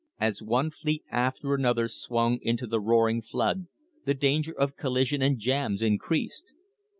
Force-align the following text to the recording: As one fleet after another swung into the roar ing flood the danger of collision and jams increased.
As 0.19 0.41
one 0.41 0.71
fleet 0.71 1.03
after 1.11 1.53
another 1.53 1.87
swung 1.87 2.39
into 2.41 2.65
the 2.65 2.79
roar 2.81 3.07
ing 3.07 3.21
flood 3.21 3.67
the 4.05 4.15
danger 4.15 4.51
of 4.59 4.75
collision 4.75 5.21
and 5.21 5.37
jams 5.37 5.83
increased. 5.83 6.53